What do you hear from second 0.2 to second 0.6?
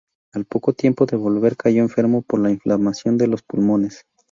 Al